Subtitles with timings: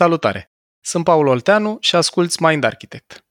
[0.00, 0.52] Salutare!
[0.80, 3.24] Sunt Paul Olteanu și asculți Mind Architect.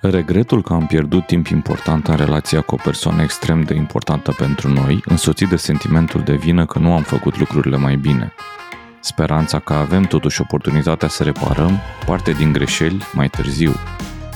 [0.00, 4.68] Regretul că am pierdut timp important în relația cu o persoană extrem de importantă pentru
[4.68, 8.32] noi, însoțit de sentimentul de vină că nu am făcut lucrurile mai bine.
[9.00, 13.72] Speranța că avem totuși oportunitatea să reparăm parte din greșeli mai târziu.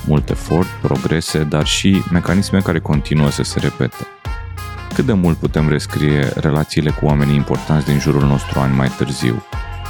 [0.07, 4.07] Mult efort, progrese, dar și mecanisme care continuă să se repete.
[4.95, 9.43] Cât de mult putem rescrie relațiile cu oamenii importanți din jurul nostru ani mai târziu?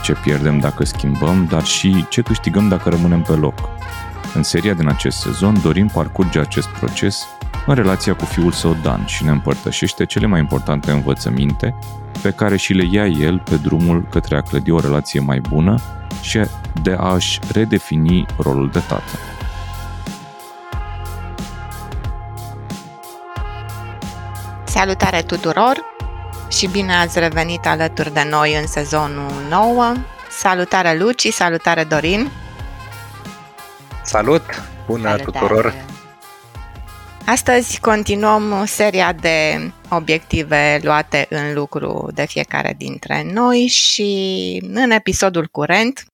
[0.02, 3.54] Ce pierdem dacă schimbăm, dar și ce câștigăm dacă rămânem pe loc?
[4.34, 7.26] În seria din acest sezon dorim parcurge acest proces
[7.66, 11.74] în relația cu fiul său Dan și ne împărtășește cele mai importante învățăminte
[12.22, 15.80] pe care și le ia el pe drumul către a clădi o relație mai bună
[16.20, 16.40] și
[16.82, 19.33] de a-și redefini rolul de tată.
[24.74, 25.84] Salutare tuturor
[26.50, 29.94] și bine ați revenit alături de noi în sezonul 9.
[30.30, 32.30] Salutare Luci, salutare Dorin!
[34.04, 34.42] Salut!
[34.86, 35.24] Bună Salutare.
[35.24, 35.74] tuturor!
[37.26, 45.46] Astăzi continuăm seria de obiective luate în lucru de fiecare dintre noi și în episodul
[45.46, 46.04] curent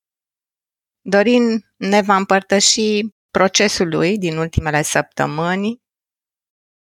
[1.01, 5.81] Dorin ne va împărtăși procesul lui din ultimele săptămâni.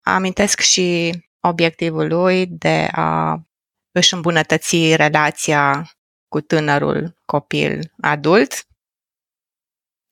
[0.02, 1.12] Amintesc și
[1.48, 3.40] obiectivul lui de a
[3.92, 5.90] își îmbunătăți relația
[6.28, 8.66] cu tânărul copil adult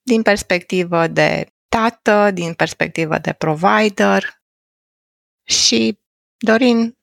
[0.03, 4.43] din perspectivă de tată, din perspectivă de provider
[5.45, 5.99] și,
[6.37, 6.99] Dorin,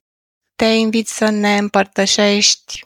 [0.56, 2.84] te invit să ne împărtășești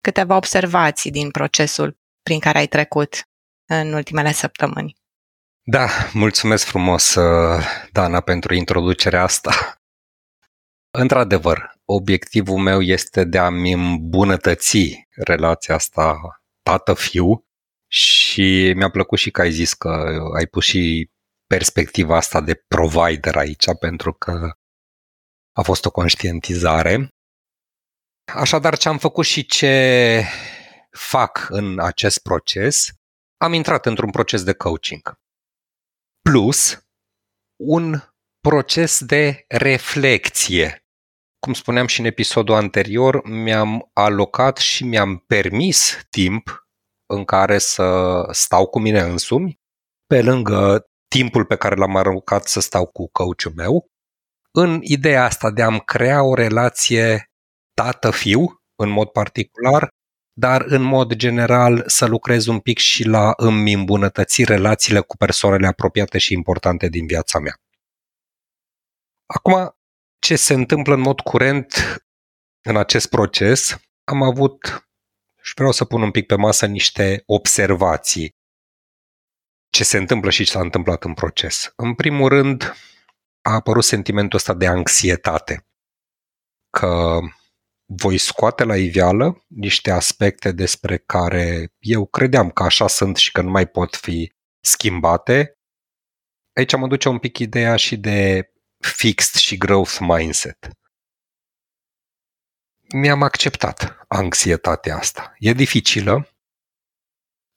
[0.00, 3.28] câteva observații din procesul prin care ai trecut
[3.66, 4.96] în ultimele săptămâni.
[5.62, 9.77] Da, mulțumesc frumos, uh, Dana, pentru introducerea asta.
[10.90, 16.18] Într-adevăr, obiectivul meu este de a-mi îmbunătăți relația asta
[16.62, 17.46] tată-fiu
[17.90, 19.88] și mi-a plăcut și că ai zis că
[20.38, 21.10] ai pus și
[21.46, 24.56] perspectiva asta de provider aici, pentru că
[25.52, 27.14] a fost o conștientizare.
[28.34, 30.22] Așadar, ce am făcut și ce
[30.90, 32.92] fac în acest proces,
[33.36, 35.18] am intrat într-un proces de coaching.
[36.20, 36.86] Plus,
[37.60, 38.00] un
[38.40, 40.87] proces de reflexie.
[41.40, 46.66] Cum spuneam și în episodul anterior, mi-am alocat și mi-am permis timp
[47.06, 49.60] în care să stau cu mine însumi,
[50.06, 53.86] pe lângă timpul pe care l-am aruncat să stau cu coachul meu,
[54.50, 57.30] în ideea asta de a-mi crea o relație
[57.74, 59.88] tată-fiu, în mod particular,
[60.32, 65.66] dar în mod general să lucrez un pic și la îmi îmbunătăți relațiile cu persoanele
[65.66, 67.54] apropiate și importante din viața mea.
[69.26, 69.77] Acum,
[70.18, 71.74] ce se întâmplă în mod curent
[72.62, 73.80] în acest proces?
[74.04, 74.88] Am avut
[75.42, 78.36] și vreau să pun un pic pe masă niște observații
[79.70, 81.72] ce se întâmplă și ce s-a întâmplat în proces.
[81.76, 82.74] În primul rând,
[83.42, 85.66] a apărut sentimentul ăsta de anxietate,
[86.70, 87.18] că
[87.84, 93.40] voi scoate la iveală niște aspecte despre care eu credeam că așa sunt și că
[93.40, 95.58] nu mai pot fi schimbate.
[96.56, 100.78] Aici mă duce un pic ideea și de fixed și growth mindset
[102.92, 105.34] mi-am acceptat anxietatea asta.
[105.38, 106.28] E dificilă,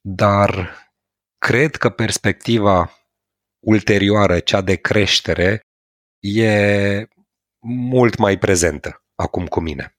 [0.01, 0.77] dar
[1.37, 2.91] cred că perspectiva
[3.59, 5.61] ulterioară, cea de creștere,
[6.19, 7.07] e
[7.65, 9.95] mult mai prezentă acum cu mine.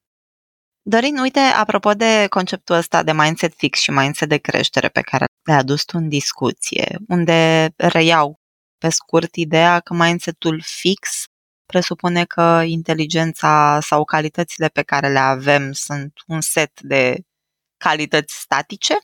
[0.84, 5.24] Dorin, uite, apropo de conceptul ăsta de mindset fix și mindset de creștere pe care
[5.42, 8.41] le-ai adus tu în discuție, unde reiau
[8.82, 11.24] pe scurt ideea că mindsetul fix
[11.66, 17.20] presupune că inteligența sau calitățile pe care le avem sunt un set de
[17.76, 18.94] calități statice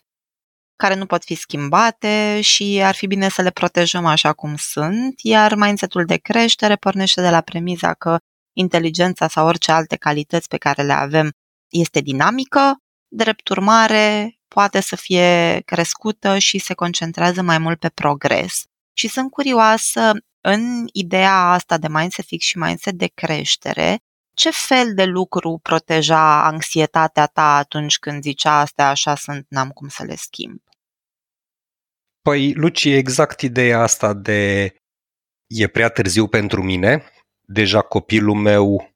[0.77, 5.21] care nu pot fi schimbate și ar fi bine să le protejăm așa cum sunt,
[5.23, 8.19] iar mindsetul de creștere pornește de la premiza că
[8.57, 11.31] inteligența sau orice alte calități pe care le avem
[11.69, 12.77] este dinamică,
[13.09, 18.68] drept urmare poate să fie crescută și se concentrează mai mult pe progres.
[18.99, 23.99] Și sunt curioasă în ideea asta de mindset fix și mindset de creștere,
[24.35, 29.89] ce fel de lucru proteja anxietatea ta atunci când zicea astea așa sunt, n-am cum
[29.89, 30.61] să le schimb?
[32.23, 34.75] Păi, Luci, exact ideea asta de
[35.47, 37.05] e prea târziu pentru mine,
[37.41, 38.95] deja copilul meu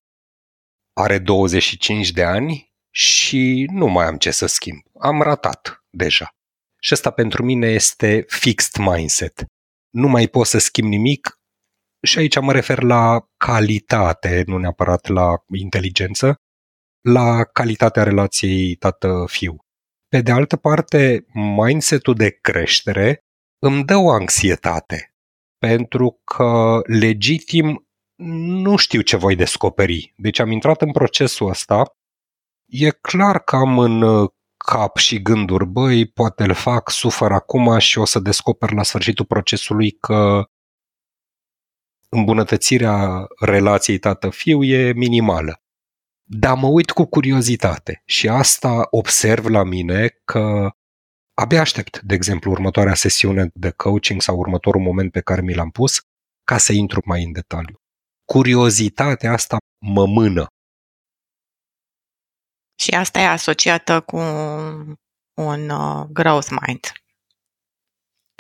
[0.92, 4.82] are 25 de ani și nu mai am ce să schimb.
[4.98, 6.28] Am ratat deja.
[6.80, 9.46] Și asta pentru mine este fixed mindset
[9.92, 11.40] nu mai pot să schimb nimic,
[12.02, 16.34] și aici mă refer la calitate, nu neapărat la inteligență,
[17.00, 19.56] la calitatea relației tată-fiu.
[20.08, 23.18] Pe de altă parte, mindset-ul de creștere
[23.58, 25.14] îmi dă o anxietate,
[25.58, 27.86] pentru că legitim
[28.62, 30.14] nu știu ce voi descoperi.
[30.16, 31.96] Deci am intrat în procesul ăsta,
[32.66, 34.02] e clar că am în
[34.66, 39.24] cap și gânduri, băi, poate îl fac, sufăr acum și o să descoper la sfârșitul
[39.24, 40.44] procesului că
[42.08, 45.62] îmbunătățirea relației tată-fiu e minimală.
[46.22, 50.70] Dar mă uit cu curiozitate și asta observ la mine că
[51.34, 55.70] abia aștept, de exemplu, următoarea sesiune de coaching sau următorul moment pe care mi l-am
[55.70, 56.00] pus
[56.44, 57.76] ca să intru mai în detaliu.
[58.24, 59.56] Curiozitatea asta
[59.86, 60.46] mă mână.
[62.82, 64.16] Și asta e asociată cu
[65.34, 66.92] un uh, growth mind.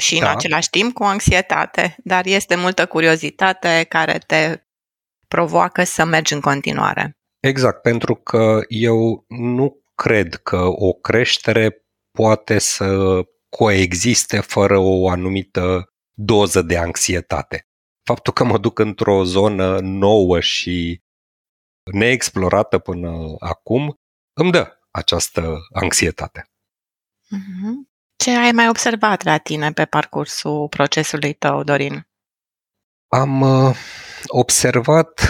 [0.02, 0.30] Și da.
[0.30, 4.62] în același timp cu anxietate, dar este multă curiozitate care te
[5.28, 7.16] provoacă să mergi în continuare.
[7.40, 15.92] Exact, pentru că eu nu cred că o creștere poate să coexiste fără o anumită
[16.12, 17.66] doză de anxietate.
[18.04, 21.02] Faptul că mă duc într-o zonă nouă și
[21.92, 24.01] neexplorată până acum
[24.32, 26.46] îmi dă această anxietate.
[27.36, 27.90] Mm-hmm.
[28.16, 32.06] Ce ai mai observat la tine pe parcursul procesului tău, Dorin?
[33.08, 33.76] Am uh,
[34.26, 35.20] observat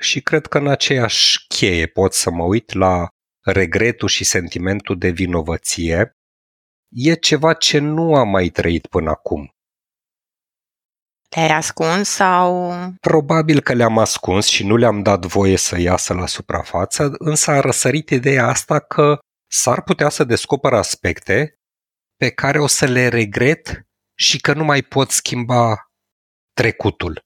[0.00, 3.08] și cred că în aceeași cheie pot să mă uit la
[3.40, 6.16] regretul și sentimentul de vinovăție.
[6.88, 9.55] E ceva ce nu am mai trăit până acum.
[11.34, 12.72] Le-ai ascuns sau...
[13.00, 17.60] Probabil că le-am ascuns și nu le-am dat voie să iasă la suprafață, însă a
[17.60, 21.58] răsărit ideea asta că s-ar putea să descoper aspecte
[22.16, 25.90] pe care o să le regret și că nu mai pot schimba
[26.52, 27.24] trecutul.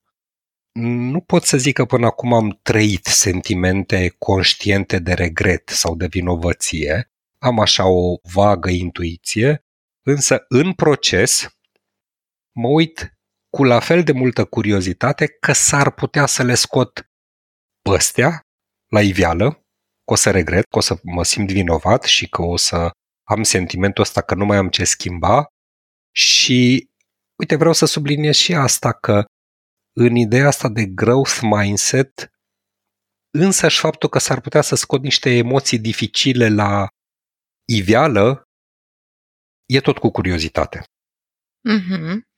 [0.73, 6.07] Nu pot să zic că până acum am trăit sentimente conștiente de regret sau de
[6.07, 7.11] vinovăție.
[7.39, 9.65] Am așa o vagă intuiție,
[10.07, 11.49] însă în proces
[12.53, 13.20] mă uit
[13.51, 17.11] cu la fel de multă curiozitate că s-ar putea să le scot
[17.83, 18.41] păstea
[18.93, 19.51] la iveală,
[20.05, 22.91] că o să regret, că o să mă simt vinovat și că o să
[23.29, 25.47] am sentimentul ăsta că nu mai am ce schimba
[26.15, 26.89] și
[27.39, 29.25] uite, vreau să subliniez și asta că
[29.93, 32.31] în ideea asta de growth mindset,
[33.31, 36.89] însăși faptul că s-ar putea să scot niște emoții dificile la
[37.65, 38.43] iveală,
[39.67, 40.85] e tot cu curiozitate.
[41.69, 42.30] Mm-hmm.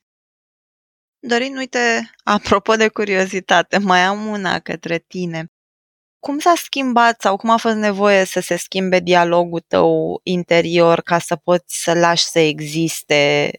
[1.24, 5.46] Dorin, uite, apropo de curiozitate, mai am una către tine.
[6.18, 11.18] Cum s-a schimbat sau cum a fost nevoie să se schimbe dialogul tău interior ca
[11.18, 13.50] să poți să lași să existe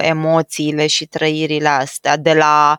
[0.00, 2.76] emoțiile și trăirile astea de la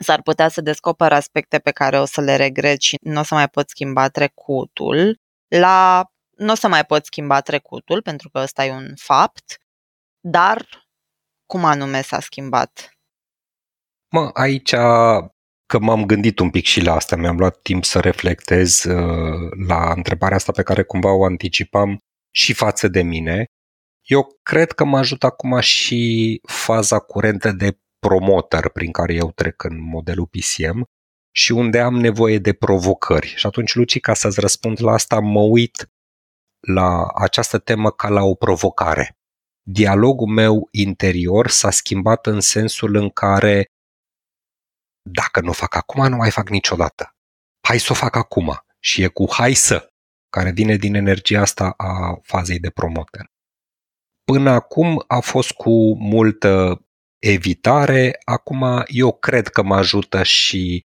[0.00, 3.34] s-ar putea să descoper aspecte pe care o să le regret și nu o să
[3.34, 8.64] mai pot schimba trecutul, la nu o să mai pot schimba trecutul pentru că ăsta
[8.64, 9.58] e un fapt,
[10.20, 10.88] dar
[11.46, 12.93] cum anume s-a schimbat?
[14.14, 14.70] Mă, aici
[15.66, 19.92] că m-am gândit un pic și la asta, mi-am luat timp să reflectez uh, la
[19.96, 21.98] întrebarea asta pe care cumva o anticipam
[22.34, 23.44] și față de mine.
[24.02, 29.62] Eu cred că mă ajută acum și faza curentă de promoter prin care eu trec
[29.62, 30.84] în modelul PCM
[31.34, 33.34] și unde am nevoie de provocări.
[33.36, 35.90] Și atunci, Luci, ca să-ți răspund la asta, mă uit
[36.60, 39.16] la această temă ca la o provocare.
[39.66, 43.68] Dialogul meu interior s-a schimbat în sensul în care
[45.10, 47.14] dacă nu o fac acum, nu mai fac niciodată.
[47.60, 48.58] Hai să o fac acum.
[48.78, 49.88] Și e cu hai să,
[50.28, 53.32] care vine din energia asta a fazei de promoter.
[54.24, 56.84] Până acum a fost cu multă
[57.18, 60.86] evitare, acum eu cred că mă ajută și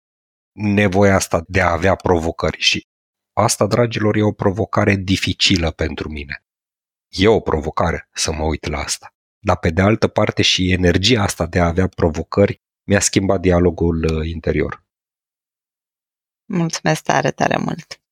[0.52, 2.86] nevoia asta de a avea provocări și
[3.32, 6.44] asta, dragilor, e o provocare dificilă pentru mine.
[7.08, 9.14] E o provocare să mă uit la asta.
[9.38, 14.04] Dar pe de altă parte și energia asta de a avea provocări mi-a schimbat dialogul
[14.04, 14.84] uh, interior.
[16.44, 18.02] Mulțumesc tare, tare mult!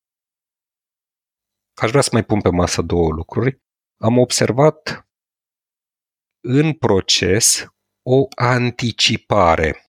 [1.75, 3.63] Aș vrea să mai pun pe masă două lucruri.
[3.97, 5.09] Am observat
[6.41, 7.67] în proces
[8.03, 9.91] o anticipare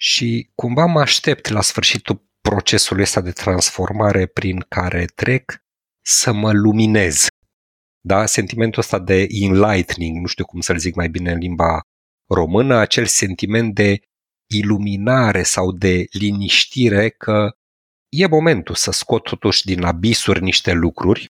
[0.00, 5.64] și cumva mă aștept la sfârșitul procesului ăsta de transformare prin care trec
[6.04, 7.26] să mă luminez.
[8.00, 8.26] Da?
[8.26, 11.80] Sentimentul ăsta de enlightening, nu știu cum să-l zic mai bine în limba
[12.28, 14.00] română, acel sentiment de
[14.46, 17.56] iluminare sau de liniștire că
[18.08, 21.32] e momentul să scot totuși din abisuri niște lucruri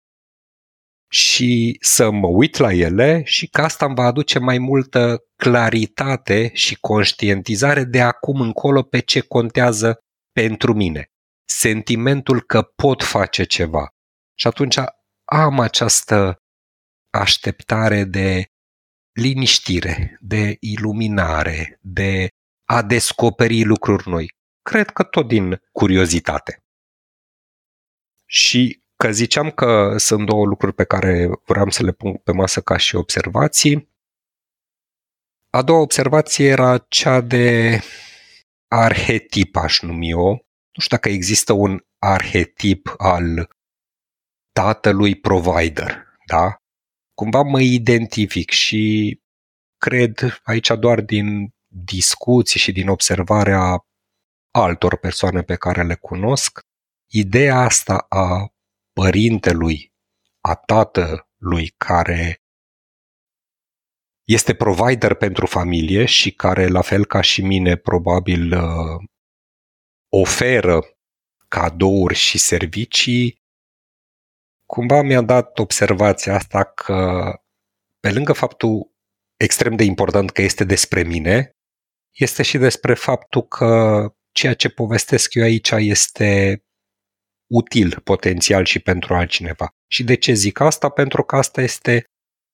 [1.12, 6.51] și să mă uit la ele și că asta îmi va aduce mai multă claritate
[6.53, 9.98] și conștientizare de acum încolo pe ce contează
[10.31, 11.12] pentru mine.
[11.45, 13.88] Sentimentul că pot face ceva.
[14.36, 14.77] Și atunci
[15.25, 16.36] am această
[17.10, 18.45] așteptare de
[19.11, 22.27] liniștire, de iluminare, de
[22.65, 24.33] a descoperi lucruri noi.
[24.61, 26.63] Cred că tot din curiozitate.
[28.25, 32.61] Și că ziceam că sunt două lucruri pe care vreau să le pun pe masă
[32.61, 33.89] ca și observații.
[35.49, 37.79] A doua observație era cea de
[38.67, 40.29] arhetip, aș numi eu.
[40.71, 43.49] Nu știu dacă există un arhetip al
[44.51, 46.60] tatălui provider, da?
[47.21, 49.19] Cumva mă identific și
[49.77, 53.85] cred aici doar din discuții și din observarea
[54.51, 56.59] altor persoane pe care le cunosc,
[57.11, 58.53] ideea asta a
[58.93, 59.93] părintelui,
[60.39, 62.41] a tatălui care
[64.23, 69.03] este provider pentru familie și care, la fel ca și mine, probabil uh,
[70.09, 70.81] oferă
[71.47, 73.40] cadouri și servicii,
[74.71, 77.31] cumva mi-a dat observația asta că,
[77.99, 78.91] pe lângă faptul
[79.37, 81.51] extrem de important că este despre mine,
[82.11, 86.63] este și despre faptul că ceea ce povestesc eu aici este
[87.49, 89.67] util potențial și pentru altcineva.
[89.87, 90.89] Și de ce zic asta?
[90.89, 92.03] Pentru că asta este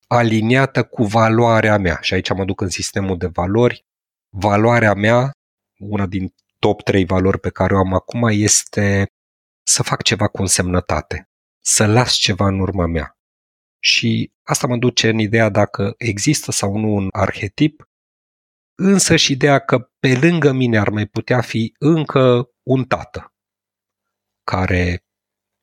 [0.07, 1.97] aliniată cu valoarea mea.
[2.01, 3.85] Și aici mă duc în sistemul de valori.
[4.29, 5.31] Valoarea mea,
[5.79, 9.05] una din top 3 valori pe care o am acum, este
[9.63, 11.29] să fac ceva cu însemnătate,
[11.69, 13.17] să las ceva în urma mea.
[13.79, 17.89] Și asta mă duce în ideea dacă există sau nu un arhetip,
[18.75, 23.33] însă și ideea că pe lângă mine ar mai putea fi încă un tată,
[24.43, 25.05] care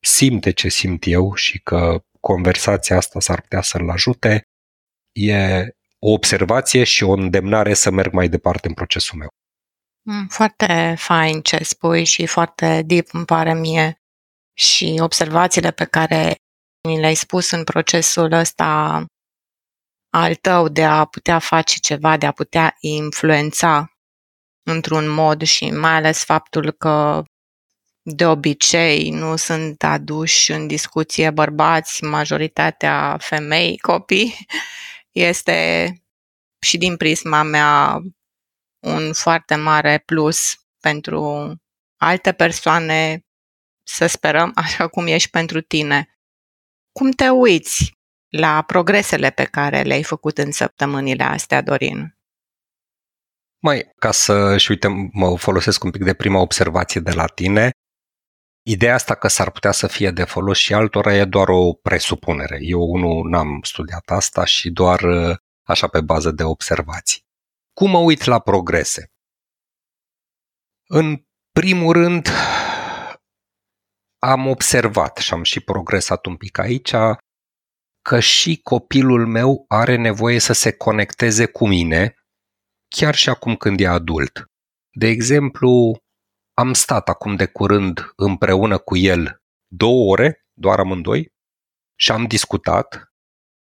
[0.00, 4.49] simte ce simt eu și că conversația asta s-ar putea să-l ajute,
[5.12, 5.68] e
[5.99, 9.28] o observație și o îndemnare să merg mai departe în procesul meu.
[10.06, 14.03] Mm, foarte fain ce spui și foarte deep îmi pare mie
[14.54, 16.37] și observațiile pe care
[16.88, 19.04] mi le-ai spus în procesul ăsta
[20.11, 23.92] al tău de a putea face ceva, de a putea influența
[24.62, 27.23] într-un mod și mai ales faptul că
[28.02, 34.46] de obicei nu sunt aduși în discuție bărbați, majoritatea femei, copii,
[35.12, 35.88] este
[36.61, 38.00] și din prisma mea
[38.87, 41.52] un foarte mare plus pentru
[41.96, 43.25] alte persoane,
[43.87, 46.09] să sperăm, așa cum ești pentru tine.
[46.93, 47.93] Cum te uiți
[48.29, 52.19] la progresele pe care le-ai făcut în săptămânile astea, Dorin?
[53.62, 57.71] Mai, ca să și uite, mă folosesc un pic de prima observație de la tine,
[58.67, 62.59] Ideea asta că s-ar putea să fie de folos și altora e doar o presupunere.
[62.61, 67.23] Eu unul n-am studiat asta și doar uh, așa pe bază de observații.
[67.73, 69.12] Cum mă uit la progrese?
[70.87, 72.29] În primul rând,
[74.31, 76.95] am observat și am și progresat un pic aici
[78.02, 82.14] că și copilul meu are nevoie să se conecteze cu mine,
[82.88, 84.50] chiar și acum când e adult.
[84.90, 86.02] De exemplu,
[86.54, 91.33] am stat acum de curând împreună cu el două ore, doar amândoi,
[91.99, 93.12] și am discutat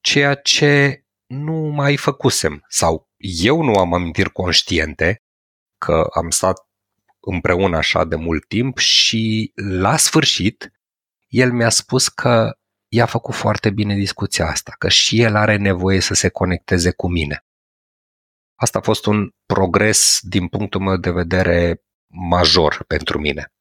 [0.00, 5.22] ceea ce nu mai făcusem sau eu nu am amintiri conștiente
[5.78, 6.67] că am stat
[7.30, 10.72] împreună așa de mult timp și la sfârșit
[11.28, 12.58] el mi-a spus că
[12.88, 17.08] i-a făcut foarte bine discuția asta, că și el are nevoie să se conecteze cu
[17.08, 17.44] mine.
[18.54, 23.52] Asta a fost un progres din punctul meu de vedere major pentru mine.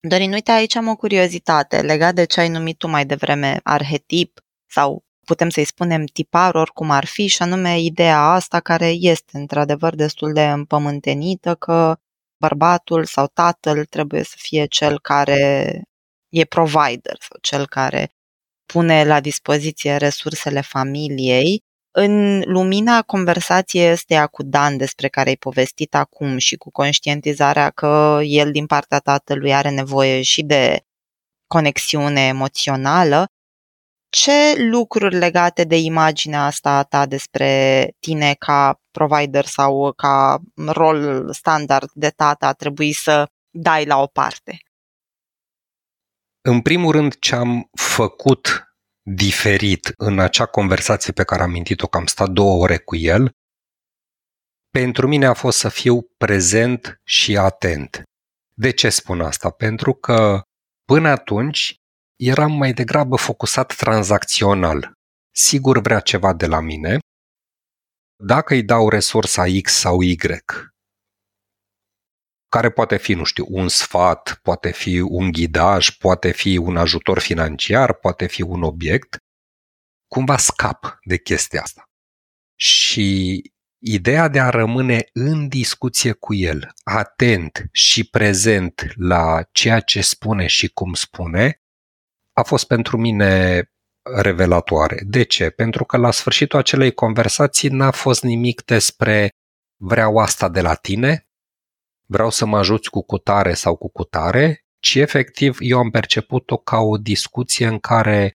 [0.00, 4.40] Dorin, uite, aici am o curiozitate legat de ce ai numit tu mai devreme arhetip
[4.66, 9.94] sau putem să-i spunem tipar, oricum ar fi, și anume ideea asta care este într-adevăr
[9.94, 11.98] destul de împământenită că
[12.38, 15.82] bărbatul sau tatăl trebuie să fie cel care
[16.28, 18.10] e provider sau cel care
[18.66, 21.62] pune la dispoziție resursele familiei.
[21.90, 28.20] În lumina conversației astea cu Dan despre care ai povestit acum și cu conștientizarea că
[28.22, 30.80] el din partea tatălui are nevoie și de
[31.46, 33.26] conexiune emoțională,
[34.10, 41.28] ce lucruri legate de imaginea asta a ta despre tine ca provider sau ca rol
[41.32, 44.58] standard de tată a trebui să dai la o parte?
[46.40, 48.62] În primul rând, ce am făcut
[49.02, 53.30] diferit în acea conversație pe care am mintit-o, că am stat două ore cu el,
[54.70, 58.02] pentru mine a fost să fiu prezent și atent.
[58.54, 59.50] De ce spun asta?
[59.50, 60.42] Pentru că
[60.84, 61.76] până atunci
[62.16, 64.92] eram mai degrabă focusat tranzacțional.
[65.34, 66.98] Sigur vrea ceva de la mine.
[68.24, 70.16] Dacă îi dau resursa X sau Y,
[72.48, 77.18] care poate fi, nu știu, un sfat, poate fi un ghidaj, poate fi un ajutor
[77.18, 79.16] financiar, poate fi un obiect,
[80.06, 81.82] cumva scap de chestia asta.
[82.60, 83.40] Și
[83.78, 90.46] ideea de a rămâne în discuție cu el, atent și prezent la ceea ce spune
[90.46, 91.62] și cum spune,
[92.32, 93.62] a fost pentru mine
[94.14, 95.02] revelatoare.
[95.06, 95.50] De ce?
[95.50, 99.28] Pentru că la sfârșitul acelei conversații n-a fost nimic despre
[99.80, 101.26] vreau asta de la tine,
[102.06, 106.78] vreau să mă ajuți cu cutare sau cu cutare, ci efectiv eu am perceput-o ca
[106.78, 108.32] o discuție în care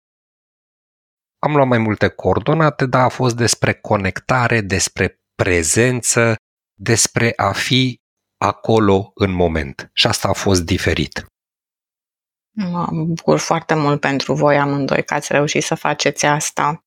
[1.41, 6.35] am luat mai multe coordonate, dar a fost despre conectare, despre prezență,
[6.79, 7.99] despre a fi
[8.37, 9.89] acolo în moment.
[9.93, 11.25] Și asta a fost diferit.
[12.51, 16.83] Mă bucur foarte mult pentru voi amândoi că ați reușit să faceți asta.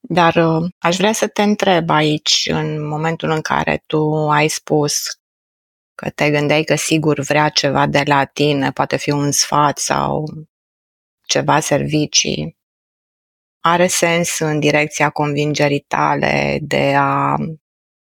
[0.00, 5.18] Dar uh, aș vrea să te întreb aici, în momentul în care tu ai spus
[5.94, 10.24] că te gândeai că sigur vrea ceva de la tine, poate fi un sfat sau
[11.26, 12.56] ceva servicii,
[13.60, 17.36] are sens în direcția convingerii tale de a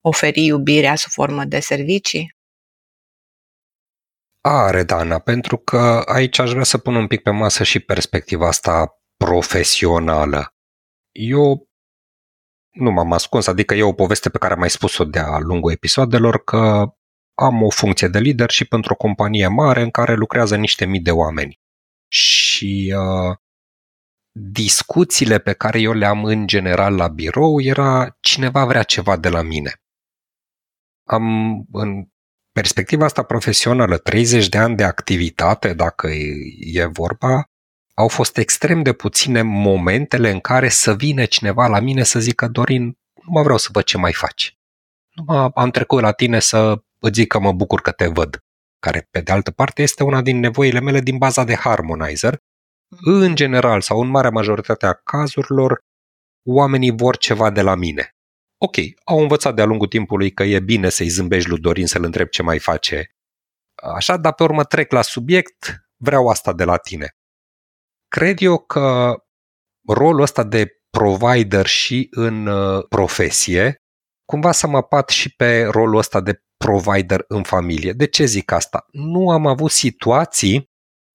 [0.01, 2.34] oferi iubirea sub formă de servicii?
[4.47, 8.47] Are, Dana, pentru că aici aș vrea să pun un pic pe masă și perspectiva
[8.47, 10.55] asta profesională.
[11.13, 11.69] Eu
[12.71, 16.45] nu m-am ascuns, adică e o poveste pe care am mai spus-o de-a lungul episoadelor,
[16.45, 16.93] că
[17.35, 21.61] am o funcție de leadership într-o companie mare în care lucrează niște mii de oameni.
[22.09, 23.37] Și uh,
[24.33, 29.29] discuțiile pe care eu le am în general la birou era cineva vrea ceva de
[29.29, 29.83] la mine.
[31.07, 32.13] Am în
[32.55, 36.09] perspectiva asta profesională, 30 de ani de activitate, dacă
[36.59, 37.51] e vorba,
[37.95, 42.49] au fost extrem de puține momentele în care să vină cineva la mine să zică
[42.49, 42.85] Dorin,
[43.15, 44.59] nu mă vreau să văd ce mai faci.
[45.15, 48.45] Nu mă, am trecut la tine să îți zic că mă bucur că te văd,
[48.79, 52.39] care pe de altă parte este una din nevoile mele din baza de Harmonizer.
[53.01, 55.81] În general sau în marea majoritate a cazurilor,
[56.47, 58.15] oamenii vor ceva de la mine.
[58.67, 62.29] Ok, au învățat de-a lungul timpului că e bine să-i zâmbești lui Dorin să-l întreb
[62.29, 63.11] ce mai face.
[63.95, 67.09] Așa, dar pe urmă trec la subiect, vreau asta de la tine.
[68.09, 69.15] Cred eu că
[69.89, 73.77] rolul ăsta de provider și în uh, profesie
[74.25, 77.93] cumva s-a mapat și pe rolul ăsta de provider în familie.
[77.93, 78.87] De ce zic asta?
[78.91, 80.65] Nu am avut situații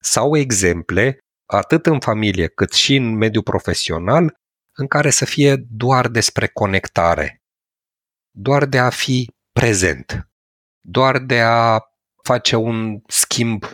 [0.02, 4.34] sau exemple, atât în familie cât și în mediul profesional,
[4.76, 7.39] în care să fie doar despre conectare,
[8.30, 10.28] doar de a fi prezent,
[10.80, 11.80] doar de a
[12.22, 13.64] face un schimb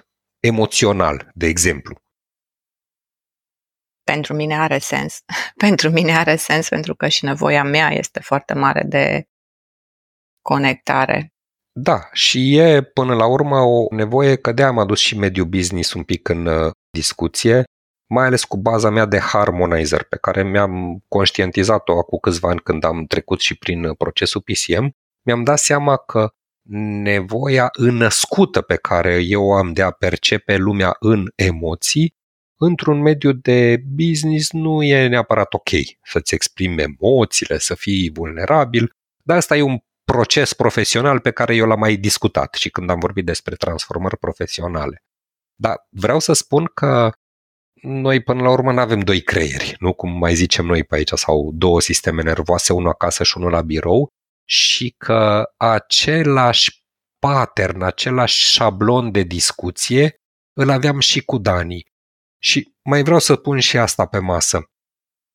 [0.40, 2.00] emoțional, de exemplu.
[4.02, 5.20] Pentru mine are sens.
[5.64, 9.28] Pentru mine are sens pentru că și nevoia mea este foarte mare de
[10.42, 11.34] conectare.
[11.72, 15.92] Da, și e până la urmă o nevoie că de am adus și mediul business
[15.92, 17.64] un pic în uh, discuție,
[18.06, 22.84] mai ales cu baza mea de harmonizer, pe care mi-am conștientizat-o acum câțiva ani când
[22.84, 26.30] am trecut și prin uh, procesul PCM, mi-am dat seama că
[27.02, 32.14] nevoia înăscută pe care eu am de a percepe lumea în emoții,
[32.58, 35.68] într-un mediu de business nu e neapărat ok
[36.02, 38.92] să-ți exprimi emoțiile, să fii vulnerabil,
[39.22, 42.98] dar asta e un proces profesional pe care eu l-am mai discutat și când am
[42.98, 45.04] vorbit despre transformări profesionale.
[45.54, 47.12] Dar vreau să spun că
[47.86, 51.10] noi până la urmă nu avem doi creieri, nu cum mai zicem noi pe aici,
[51.14, 54.08] sau două sisteme nervoase, unul acasă și unul la birou,
[54.48, 56.84] și că același
[57.18, 60.16] pattern, același șablon de discuție
[60.52, 61.86] îl aveam și cu Dani.
[62.42, 64.70] Și mai vreau să pun și asta pe masă,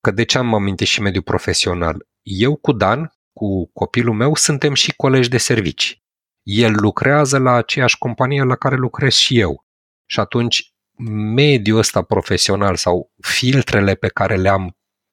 [0.02, 2.08] că de ce am amintit și mediul profesional.
[2.22, 6.02] Eu cu Dan, cu copilul meu, suntem și colegi de servici.
[6.44, 9.66] El lucrează la aceeași companie la care lucrez și eu.
[10.06, 10.71] Și atunci
[11.10, 14.72] mediul ăsta profesional sau filtrele pe care le am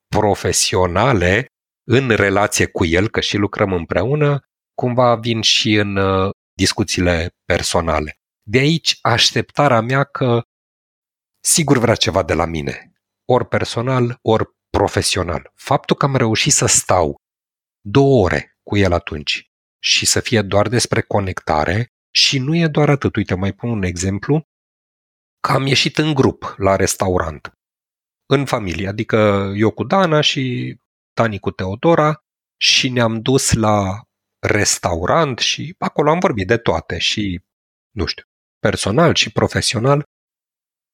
[0.09, 1.46] profesionale
[1.90, 4.40] în relație cu el, că și lucrăm împreună,
[4.74, 8.18] cumva vin și în uh, discuțiile personale.
[8.42, 10.42] De aici așteptarea mea că
[11.44, 12.92] sigur vrea ceva de la mine,
[13.24, 15.53] ori personal, ori profesional.
[15.55, 17.16] Faptul că am reușit să stau
[17.81, 19.51] două ore cu el atunci
[19.83, 23.16] și să fie doar despre conectare și nu e doar atât.
[23.16, 24.48] Uite, mai pun un exemplu
[25.40, 27.53] că am ieșit în grup la restaurant,
[28.27, 30.77] în familie, adică eu cu Dana și
[31.12, 32.22] Dani cu Teodora
[32.57, 34.03] și ne-am dus la
[34.38, 37.42] restaurant și acolo am vorbit de toate și,
[37.90, 38.24] nu știu,
[38.59, 40.05] personal și profesional,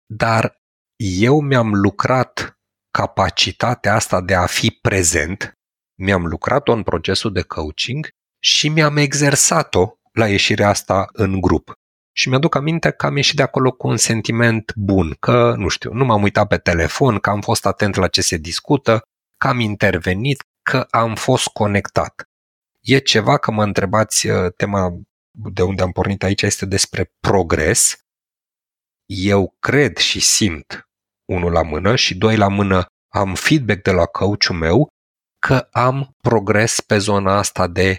[0.07, 0.62] dar
[0.96, 2.59] eu mi-am lucrat
[2.90, 5.52] capacitatea asta de a fi prezent,
[5.98, 8.09] mi-am lucrat-o în procesul de coaching
[8.42, 11.72] și mi-am exersat-o la ieșirea asta în grup.
[12.16, 15.92] Și mi-aduc aminte că am ieșit de acolo cu un sentiment bun, că, nu știu,
[15.92, 19.03] nu m-am uitat pe telefon, că am fost atent la ce se discută,
[19.37, 22.29] că am intervenit, că am fost conectat.
[22.81, 25.00] E ceva că mă întrebați, uh, tema
[25.31, 27.98] de unde am pornit aici este despre progres.
[29.07, 30.88] Eu cred și simt,
[31.24, 34.88] unul la mână și doi la mână, am feedback de la coachul meu
[35.38, 37.98] că am progres pe zona asta de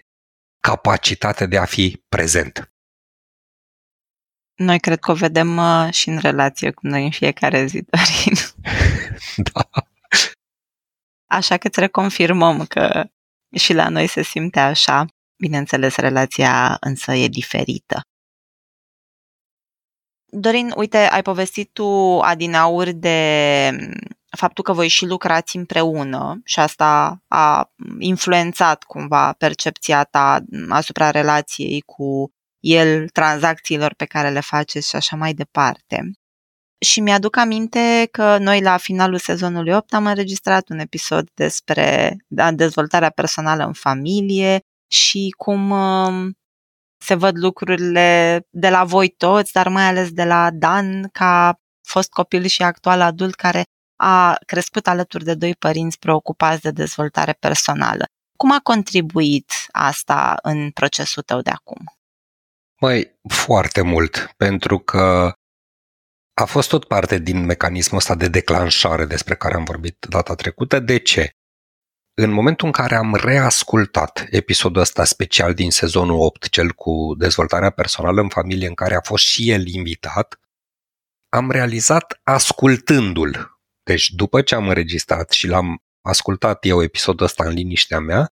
[0.59, 2.74] capacitate de a fi prezent.
[4.55, 8.37] Noi cred că o vedem uh, și în relație cu noi în fiecare zi, Dorin.
[9.53, 9.83] da.
[11.25, 13.03] Așa că îți reconfirmăm că
[13.55, 15.05] și la noi se simte așa.
[15.37, 18.01] Bineînțeles, relația însă e diferită.
[20.25, 23.69] Dorin, uite, ai povestit tu adinauri de
[24.35, 31.81] faptul că voi și lucrați împreună și asta a influențat cumva percepția ta asupra relației
[31.81, 32.34] cu
[32.65, 36.11] el, tranzacțiilor pe care le faceți și așa mai departe.
[36.85, 42.51] Și mi-aduc aminte că noi la finalul sezonului 8 am înregistrat un episod despre da,
[42.51, 44.59] dezvoltarea personală în familie
[44.91, 46.33] și cum um,
[46.97, 52.09] se văd lucrurile de la voi toți, dar mai ales de la Dan, ca fost
[52.09, 53.63] copil și actual adult care
[53.95, 58.05] a crescut alături de doi părinți preocupați de dezvoltare personală.
[58.37, 61.94] Cum a contribuit asta în procesul tău de acum?
[62.81, 65.33] Măi, foarte mult, pentru că
[66.33, 70.79] a fost tot parte din mecanismul ăsta de declanșare despre care am vorbit data trecută.
[70.79, 71.29] De ce?
[72.13, 77.69] În momentul în care am reascultat episodul ăsta special din sezonul 8, cel cu dezvoltarea
[77.69, 80.39] personală în familie, în care a fost și el invitat,
[81.29, 83.59] am realizat ascultându-l.
[83.83, 88.27] Deci după ce am înregistrat și l-am ascultat eu episodul ăsta în liniștea mea,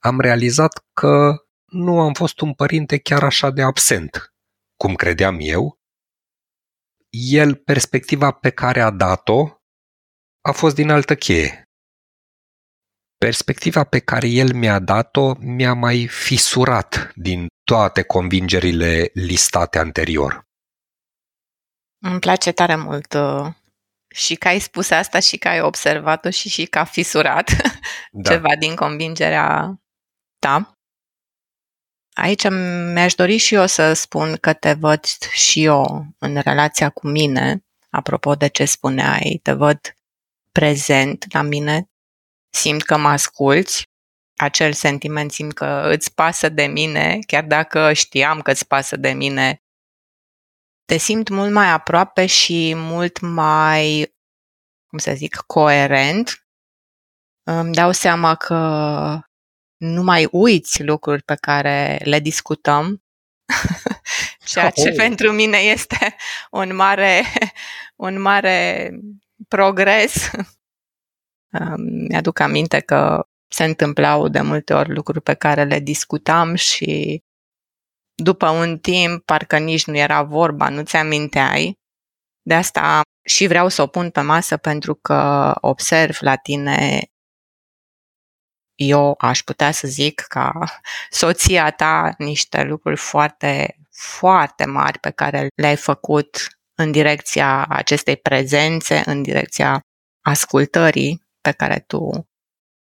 [0.00, 4.34] am realizat că nu am fost un părinte chiar așa de absent,
[4.76, 5.78] cum credeam eu.
[7.30, 9.48] El, perspectiva pe care a dat-o,
[10.40, 11.62] a fost din altă cheie.
[13.18, 20.44] Perspectiva pe care el mi-a dat-o mi-a mai fisurat din toate convingerile listate anterior.
[22.04, 23.46] Îmi place tare mult uh,
[24.14, 27.50] și că ai spus asta și că ai observat-o și și că a fisurat
[28.10, 28.30] da.
[28.30, 29.80] ceva din convingerea
[30.38, 30.75] ta.
[32.18, 32.48] Aici
[32.92, 37.64] mi-aș dori și eu să spun că te văd și eu în relația cu mine,
[37.90, 39.96] apropo de ce spuneai, te văd
[40.52, 41.90] prezent la mine,
[42.50, 43.90] simt că mă asculți,
[44.36, 49.10] acel sentiment simt că îți pasă de mine, chiar dacă știam că îți pasă de
[49.10, 49.62] mine,
[50.84, 54.14] te simt mult mai aproape și mult mai,
[54.86, 56.46] cum să zic, coerent.
[57.42, 58.56] Îmi dau seama că
[59.76, 63.02] nu mai uiți lucruri pe care le discutăm,
[64.44, 64.94] ceea ce oh.
[64.96, 66.16] pentru mine este
[66.50, 67.22] un mare,
[67.96, 68.90] un mare
[69.48, 70.30] progres.
[72.08, 77.22] Mi-aduc aminte că se întâmplau de multe ori lucruri pe care le discutam și
[78.14, 81.78] după un timp parcă nici nu era vorba, nu ți aminteai.
[82.42, 87.10] De asta și vreau să o pun pe masă pentru că observ la tine
[88.76, 90.52] eu aș putea să zic ca
[91.10, 99.02] soția ta niște lucruri foarte, foarte mari pe care le-ai făcut în direcția acestei prezențe,
[99.06, 99.80] în direcția
[100.24, 102.28] ascultării pe care tu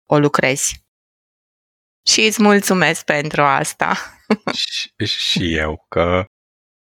[0.07, 0.85] o lucrezi.
[2.07, 3.97] Și îți mulțumesc pentru asta.
[4.53, 6.25] și, și eu, că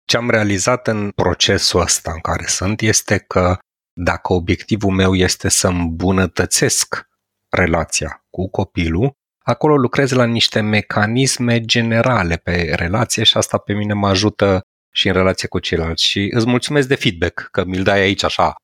[0.05, 3.59] ce am realizat în procesul ăsta în care sunt este că
[3.93, 7.09] dacă obiectivul meu este să îmbunătățesc
[7.57, 13.93] relația cu copilul, acolo lucrez la niște mecanisme generale pe relație și asta pe mine
[13.93, 14.61] mă ajută
[14.93, 16.05] și în relație cu ceilalți.
[16.05, 18.55] Și îți mulțumesc de feedback, că mi-l dai aici așa.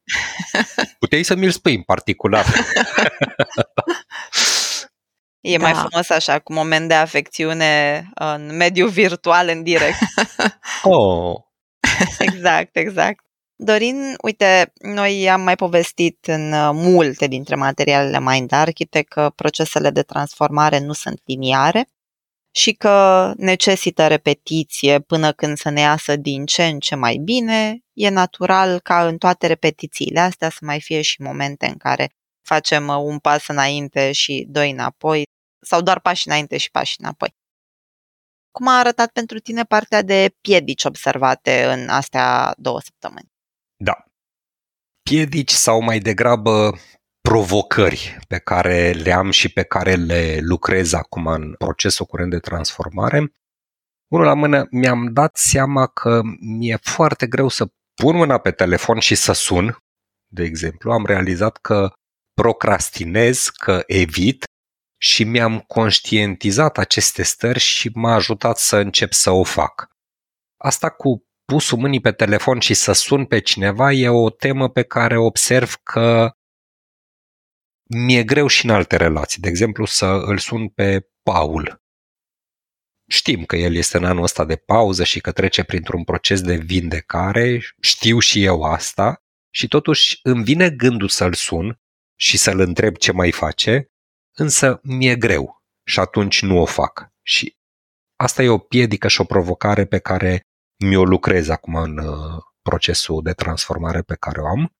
[0.98, 2.44] Puteai să mi-l spui în particular.
[5.42, 5.62] E da.
[5.62, 9.98] mai frumos așa, cu moment de afecțiune în mediul virtual, în direct.
[10.82, 11.34] oh.
[12.18, 13.24] Exact, exact.
[13.64, 19.90] Dorin, uite, noi am mai povestit în uh, multe dintre materialele Mind Architect că procesele
[19.90, 21.88] de transformare nu sunt liniare
[22.54, 27.78] și că necesită repetiție până când să ne iasă din ce în ce mai bine.
[27.92, 32.10] E natural ca în toate repetițiile astea să mai fie și momente în care
[32.46, 35.22] facem uh, un pas înainte și doi înapoi
[35.60, 37.34] sau doar pași înainte și pași înapoi.
[38.50, 43.31] Cum a arătat pentru tine partea de piedici observate în astea două săptămâni?
[43.84, 44.04] Da.
[45.02, 46.78] piedici sau mai degrabă
[47.20, 52.38] provocări pe care le am și pe care le lucrez acum în procesul curent de
[52.38, 53.32] transformare.
[54.10, 58.98] Unul la mână, mi-am dat seama că mi-e foarte greu să pun mâna pe telefon
[58.98, 59.76] și să sun,
[60.26, 60.92] de exemplu.
[60.92, 61.92] Am realizat că
[62.32, 64.44] procrastinez, că evit
[65.00, 69.88] și mi-am conștientizat aceste stări și m-a ajutat să încep să o fac.
[70.56, 74.82] Asta cu pusul mâinii pe telefon și să sun pe cineva e o temă pe
[74.82, 76.36] care observ că
[77.82, 79.40] mi-e greu și în alte relații.
[79.40, 81.82] De exemplu, să îl sun pe Paul.
[83.08, 86.56] Știm că el este în anul ăsta de pauză și că trece printr-un proces de
[86.56, 89.22] vindecare, știu și eu asta,
[89.54, 91.80] și totuși îmi vine gândul să-l sun
[92.18, 93.90] și să-l întreb ce mai face,
[94.36, 97.12] însă mi-e greu și atunci nu o fac.
[97.22, 97.56] Și
[98.16, 100.46] asta e o piedică și o provocare pe care
[100.82, 104.72] mi-o lucrez acum în uh, procesul de transformare pe care o am.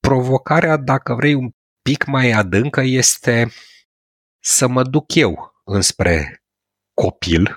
[0.00, 1.50] Provocarea, dacă vrei, un
[1.82, 3.50] pic mai adâncă este
[4.44, 6.42] să mă duc eu înspre
[6.94, 7.54] copil,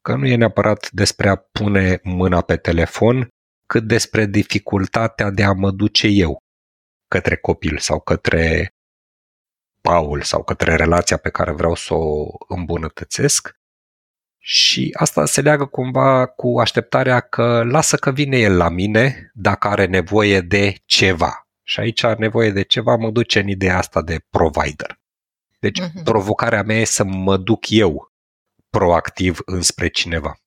[0.00, 3.28] că nu e neapărat despre a pune mâna pe telefon,
[3.66, 6.38] cât despre dificultatea de a mă duce eu
[7.08, 8.72] către copil sau către
[9.80, 13.57] Paul sau către relația pe care vreau să o îmbunătățesc.
[14.38, 19.68] Și asta se leagă cumva cu așteptarea că lasă că vine el la mine dacă
[19.68, 21.48] are nevoie de ceva.
[21.62, 25.00] Și aici are nevoie de ceva, mă duce în ideea asta de provider.
[25.58, 26.02] Deci uh-huh.
[26.04, 28.12] provocarea mea e să mă duc eu
[28.70, 30.40] proactiv înspre cineva.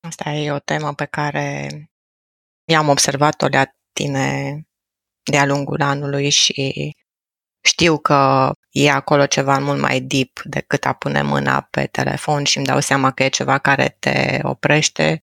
[0.00, 1.68] Asta e o temă pe care
[2.64, 4.60] i-am observat-o la tine
[5.30, 6.96] de-a lungul anului și
[7.64, 12.56] știu că e acolo ceva mult mai deep decât a pune mâna pe telefon și
[12.56, 15.24] îmi dau seama că e ceva care te oprește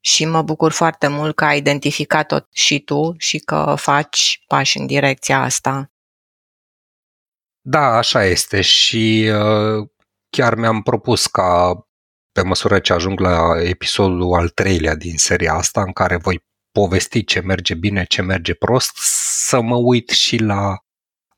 [0.00, 4.86] și mă bucur foarte mult că ai identificat-o și tu și că faci pași în
[4.86, 5.92] direcția asta.
[7.60, 9.88] Da, așa este și uh,
[10.30, 11.82] chiar mi-am propus ca
[12.32, 17.24] pe măsură ce ajung la episodul al treilea din seria asta, în care voi povesti
[17.24, 18.96] ce merge bine, ce merge prost,
[19.46, 20.82] să mă uit și la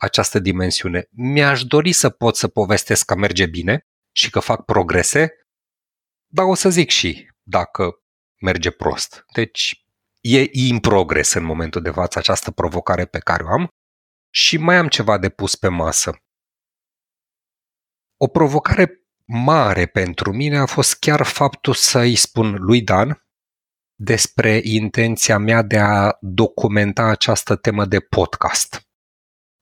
[0.01, 1.09] această dimensiune.
[1.11, 5.31] Mi-aș dori să pot să povestesc că merge bine și că fac progrese,
[6.27, 8.03] dar o să zic și dacă
[8.41, 9.25] merge prost.
[9.33, 9.85] Deci
[10.21, 13.69] e in progres în momentul de față această provocare pe care o am
[14.33, 16.23] și mai am ceva de pus pe masă.
[18.17, 23.25] O provocare mare pentru mine a fost chiar faptul să-i spun lui Dan
[23.95, 28.90] despre intenția mea de a documenta această temă de podcast.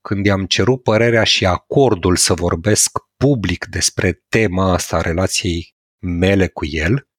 [0.01, 6.47] Când i-am cerut părerea și acordul să vorbesc public despre tema asta a relației mele
[6.47, 7.09] cu el,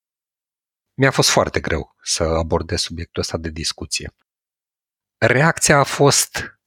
[0.95, 4.15] mi-a fost foarte greu să abordez subiectul ăsta de discuție.
[5.19, 6.61] Reacția a fost,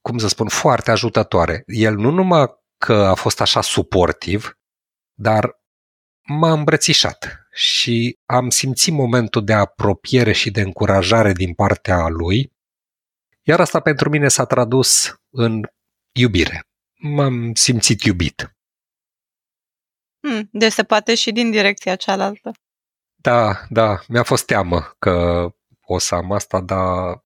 [0.00, 1.62] cum să spun, foarte ajutătoare.
[1.66, 4.58] El nu numai că a fost așa suportiv,
[5.14, 5.62] dar
[6.22, 12.51] m-a îmbrățișat și am simțit momentul de apropiere și de încurajare din partea lui,
[13.42, 15.60] iar asta pentru mine s-a tradus în
[16.12, 16.66] iubire.
[16.98, 18.56] M-am simțit iubit.
[20.20, 22.52] Hmm, deci se poate și din direcția cealaltă.
[23.14, 25.46] Da, da, mi-a fost teamă că
[25.80, 27.24] o să am asta, dar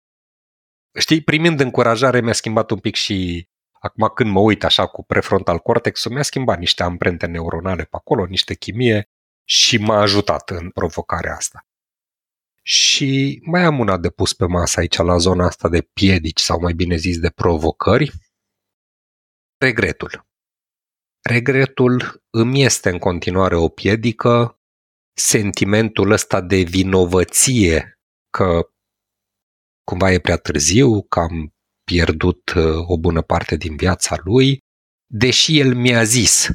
[0.98, 5.58] știi, primind încurajare mi-a schimbat un pic și acum când mă uit așa cu prefrontal
[5.58, 9.10] cortexul, mi-a schimbat niște amprente neuronale pe acolo, niște chimie
[9.44, 11.66] și m-a ajutat în provocarea asta.
[12.68, 16.60] Și mai am una de pus pe masă aici la zona asta de piedici sau
[16.60, 18.12] mai bine zis de provocări.
[19.58, 20.26] Regretul.
[21.22, 24.60] Regretul îmi este în continuare o piedică
[25.16, 28.00] sentimentul ăsta de vinovăție
[28.30, 28.70] că
[29.84, 34.58] cumva e prea târziu, că am pierdut uh, o bună parte din viața lui,
[35.06, 36.48] deși el mi-a zis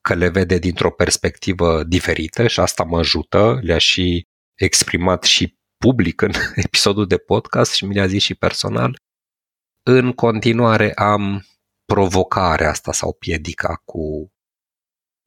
[0.00, 6.20] că le vede dintr-o perspectivă diferită și asta mă ajută, le-a și exprimat și public
[6.20, 6.32] în
[6.64, 8.96] episodul de podcast și mi le-a zis și personal.
[9.82, 11.44] În continuare am
[11.84, 14.28] provocarea asta sau piedica cu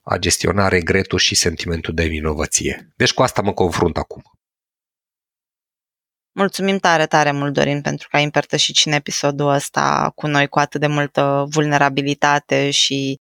[0.01, 2.93] a gestiona regretul și sentimentul de vinovăție.
[2.95, 4.21] Deci cu asta mă confrunt acum.
[6.31, 10.47] Mulțumim tare, tare mult, Dorin, pentru că ai împărtășit și în episodul ăsta cu noi
[10.47, 13.19] cu atât de multă vulnerabilitate și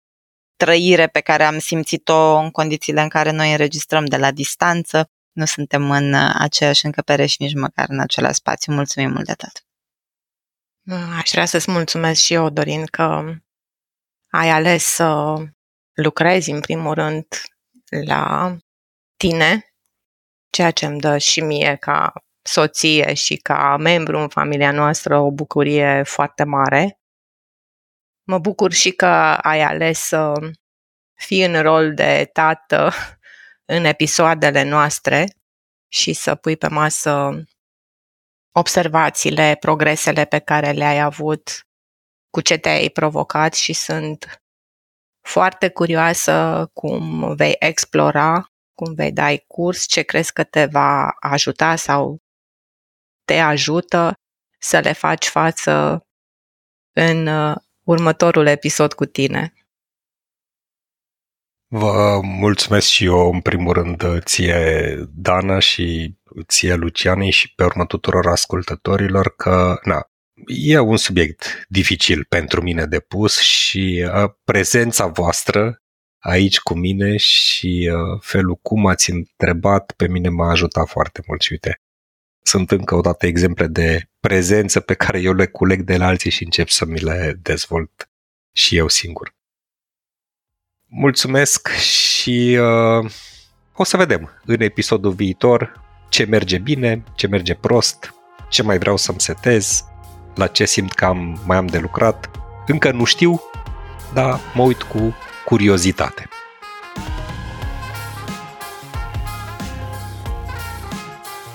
[0.55, 5.05] trăire pe care am simțit-o în condițiile în care noi înregistrăm de la distanță.
[5.39, 8.73] Nu suntem în aceeași încăpere și nici măcar în același spațiu.
[8.73, 9.65] Mulțumim mult de tot!
[11.17, 13.35] Aș vrea să-ți mulțumesc și eu, Dorin, că
[14.29, 15.35] ai ales să
[15.93, 17.25] lucrezi în primul rând
[18.05, 18.55] la
[19.17, 19.73] tine,
[20.49, 25.31] ceea ce îmi dă și mie ca soție și ca membru în familia noastră o
[25.31, 26.99] bucurie foarte mare.
[28.23, 29.05] Mă bucur și că
[29.41, 30.33] ai ales să
[31.13, 32.91] fii în rol de tată
[33.71, 35.33] în episoadele noastre
[35.87, 37.43] și să pui pe masă
[38.51, 41.67] observațiile, progresele pe care le-ai avut,
[42.29, 44.41] cu ce te-ai provocat și sunt
[45.27, 51.75] foarte curioasă cum vei explora, cum vei dai curs, ce crezi că te va ajuta
[51.75, 52.17] sau
[53.25, 54.13] te ajută
[54.59, 56.01] să le faci față
[56.95, 59.53] în uh, următorul episod cu tine.
[61.71, 66.15] Vă mulțumesc și eu, în primul rând, ție, Dana, și
[66.47, 70.09] ție, Lucianei, și pe urmă tuturor ascultătorilor, că, na,
[70.47, 75.81] e un subiect dificil pentru mine de pus și uh, prezența voastră
[76.19, 81.41] aici cu mine și uh, felul cum ați întrebat pe mine m-a ajutat foarte mult
[81.41, 81.81] și uite,
[82.43, 86.31] sunt încă o dată exemple de prezență pe care eu le culeg de la alții
[86.31, 88.09] și încep să mi le dezvolt
[88.55, 89.37] și eu singur.
[90.91, 93.11] Mulțumesc și uh,
[93.73, 98.13] o să vedem în episodul viitor ce merge bine, ce merge prost,
[98.49, 99.83] ce mai vreau să-mi setez,
[100.35, 102.29] la ce simt că am, mai am de lucrat.
[102.67, 103.41] Încă nu știu,
[104.13, 106.27] dar mă uit cu curiozitate.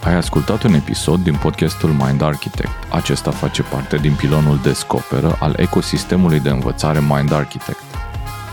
[0.03, 2.93] Ai ascultat un episod din podcastul Mind Architect.
[2.93, 7.94] Acesta face parte din pilonul Descoperă al ecosistemului de învățare Mind Architect.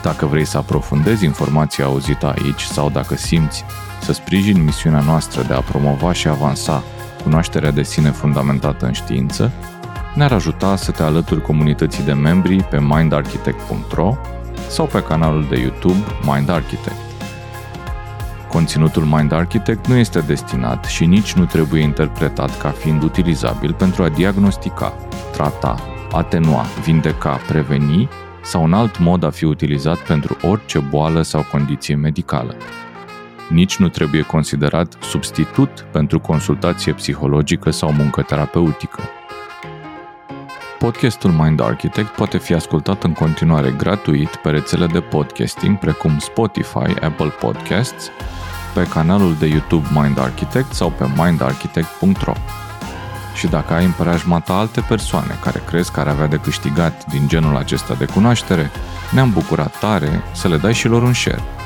[0.01, 3.65] Dacă vrei să aprofundezi informația auzită aici sau dacă simți
[4.01, 6.83] să sprijini misiunea noastră de a promova și avansa
[7.23, 9.51] cunoașterea de sine fundamentată în știință,
[10.15, 14.17] ne-ar ajuta să te alături comunității de membri pe mindarchitect.ro
[14.67, 16.95] sau pe canalul de YouTube Mind Architect.
[18.47, 24.03] Conținutul Mind Architect nu este destinat și nici nu trebuie interpretat ca fiind utilizabil pentru
[24.03, 24.93] a diagnostica,
[25.31, 25.75] trata,
[26.11, 28.09] atenua, vindeca, preveni
[28.41, 32.56] sau un alt mod a fi utilizat pentru orice boală sau condiție medicală.
[33.49, 39.01] Nici nu trebuie considerat substitut pentru consultație psihologică sau muncă terapeutică.
[40.80, 46.99] Podcastul Mind Architect poate fi ascultat în continuare gratuit pe rețele de podcasting precum Spotify,
[47.01, 48.10] Apple Podcasts,
[48.73, 52.34] pe canalul de YouTube Mind Architect sau pe mindarchitect.ro.
[53.33, 57.05] Și dacă ai în preajma ta alte persoane care crezi că ar avea de câștigat
[57.05, 58.71] din genul acesta de cunoaștere,
[59.11, 61.61] ne-am bucurat tare să le dai și lor un share.